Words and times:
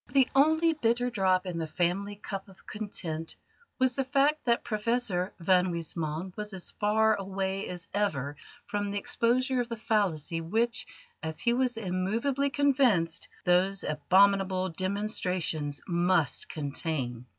The 0.11 0.27
only 0.35 0.73
bitter 0.73 1.11
drop 1.11 1.45
in 1.45 1.59
the 1.59 1.67
family 1.67 2.15
cup 2.15 2.49
of 2.49 2.65
content 2.65 3.35
was 3.77 3.95
the 3.95 4.03
fact 4.03 4.45
that 4.45 4.63
Professor 4.63 5.31
van 5.39 5.65
Huysman 5.71 6.33
was 6.35 6.55
as 6.55 6.71
far 6.71 7.13
away 7.13 7.67
as 7.67 7.87
ever 7.93 8.35
from 8.65 8.89
the 8.89 8.97
exposure 8.97 9.61
of 9.61 9.69
the 9.69 9.75
fallacy 9.77 10.41
which, 10.41 10.87
as 11.21 11.39
he 11.39 11.53
was 11.53 11.77
immovably 11.77 12.49
convinced, 12.49 13.27
those 13.45 13.83
abominable 13.83 14.69
demonstrations 14.69 15.81
must 15.87 16.49
contain. 16.49 17.27